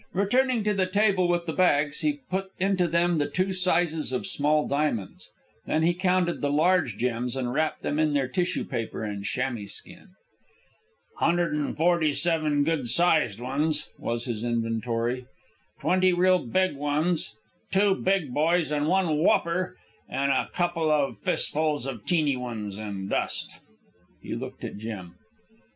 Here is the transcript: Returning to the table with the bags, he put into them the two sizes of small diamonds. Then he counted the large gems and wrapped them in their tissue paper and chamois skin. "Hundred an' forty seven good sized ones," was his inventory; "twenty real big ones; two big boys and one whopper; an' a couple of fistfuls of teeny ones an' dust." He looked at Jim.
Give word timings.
Returning 0.13 0.63
to 0.63 0.73
the 0.73 0.87
table 0.87 1.27
with 1.27 1.45
the 1.45 1.53
bags, 1.53 1.99
he 1.99 2.21
put 2.31 2.49
into 2.57 2.87
them 2.87 3.19
the 3.19 3.29
two 3.29 3.53
sizes 3.53 4.11
of 4.11 4.25
small 4.25 4.67
diamonds. 4.67 5.29
Then 5.67 5.83
he 5.83 5.93
counted 5.93 6.41
the 6.41 6.49
large 6.49 6.97
gems 6.97 7.35
and 7.35 7.53
wrapped 7.53 7.83
them 7.83 7.99
in 7.99 8.13
their 8.13 8.27
tissue 8.27 8.65
paper 8.65 9.03
and 9.03 9.23
chamois 9.23 9.67
skin. 9.67 10.07
"Hundred 11.19 11.53
an' 11.53 11.75
forty 11.75 12.13
seven 12.13 12.63
good 12.63 12.89
sized 12.89 13.39
ones," 13.39 13.89
was 13.99 14.25
his 14.25 14.43
inventory; 14.43 15.27
"twenty 15.79 16.13
real 16.13 16.39
big 16.47 16.75
ones; 16.75 17.35
two 17.69 17.93
big 17.93 18.33
boys 18.33 18.71
and 18.71 18.87
one 18.87 19.19
whopper; 19.19 19.77
an' 20.09 20.31
a 20.31 20.49
couple 20.51 20.89
of 20.89 21.19
fistfuls 21.19 21.85
of 21.85 22.07
teeny 22.07 22.35
ones 22.35 22.75
an' 22.75 23.07
dust." 23.07 23.57
He 24.19 24.33
looked 24.33 24.63
at 24.63 24.77
Jim. 24.77 25.13